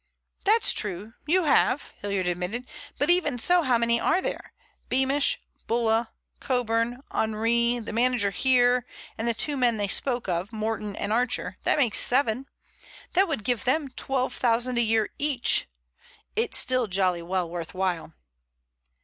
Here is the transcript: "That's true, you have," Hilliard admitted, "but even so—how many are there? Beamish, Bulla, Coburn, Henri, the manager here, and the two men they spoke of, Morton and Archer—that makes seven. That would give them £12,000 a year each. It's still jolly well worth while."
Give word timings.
"That's 0.45 0.73
true, 0.73 1.13
you 1.27 1.43
have," 1.43 1.93
Hilliard 2.01 2.25
admitted, 2.25 2.65
"but 2.97 3.11
even 3.11 3.37
so—how 3.37 3.77
many 3.77 3.99
are 3.99 4.19
there? 4.19 4.51
Beamish, 4.89 5.39
Bulla, 5.67 6.09
Coburn, 6.39 7.03
Henri, 7.11 7.77
the 7.77 7.93
manager 7.93 8.31
here, 8.31 8.87
and 9.15 9.27
the 9.27 9.35
two 9.35 9.55
men 9.55 9.77
they 9.77 9.87
spoke 9.87 10.27
of, 10.27 10.51
Morton 10.51 10.95
and 10.95 11.13
Archer—that 11.13 11.77
makes 11.77 11.99
seven. 11.99 12.47
That 13.13 13.27
would 13.27 13.43
give 13.43 13.63
them 13.63 13.89
£12,000 13.89 14.75
a 14.77 14.81
year 14.81 15.09
each. 15.19 15.67
It's 16.35 16.57
still 16.57 16.87
jolly 16.87 17.21
well 17.21 17.47
worth 17.47 17.75
while." 17.75 18.13